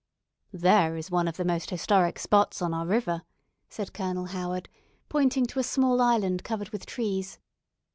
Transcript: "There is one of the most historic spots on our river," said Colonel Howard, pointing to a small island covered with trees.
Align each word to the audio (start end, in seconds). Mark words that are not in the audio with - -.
"There 0.55 0.95
is 0.95 1.11
one 1.11 1.27
of 1.27 1.37
the 1.37 1.45
most 1.45 1.69
historic 1.69 2.17
spots 2.17 2.59
on 2.59 2.73
our 2.73 2.87
river," 2.87 3.21
said 3.69 3.93
Colonel 3.93 4.25
Howard, 4.25 4.67
pointing 5.09 5.45
to 5.45 5.59
a 5.59 5.63
small 5.63 6.01
island 6.01 6.43
covered 6.43 6.69
with 6.69 6.87
trees. 6.87 7.37